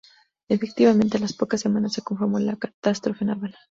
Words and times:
Efectivamente, 0.49 1.17
a 1.17 1.19
las 1.19 1.33
pocas 1.33 1.61
semanas 1.61 1.93
se 1.93 2.01
confirmó 2.01 2.39
la 2.39 2.55
catástrofe 2.57 3.23
naval. 3.23 3.55